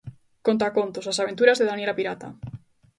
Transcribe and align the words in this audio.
Contacontos: 0.47 1.05
As 1.11 1.19
aventuras 1.23 1.57
de 1.59 1.67
Daniela 1.69 1.97
Pirata. 1.99 2.27